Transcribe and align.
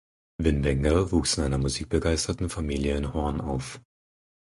Wynbenga 0.39 1.11
wuchs 1.11 1.37
in 1.37 1.43
einer 1.43 1.59
musikbegeisterten 1.59 2.49
Familie 2.49 2.97
in 2.97 3.13
Hoorn 3.13 3.39
auf. 3.39 3.79